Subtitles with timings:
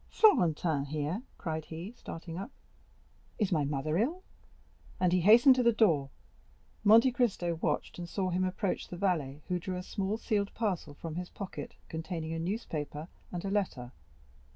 [0.11, 2.49] 40188m "Florentin here!" cried he, starting up;
[3.37, 4.23] "is my mother ill?"
[4.99, 6.09] And he hastened to the door.
[6.83, 10.95] Monte Cristo watched and saw him approach the valet, who drew a small sealed parcel
[10.95, 13.91] from his pocket, containing a newspaper and a letter.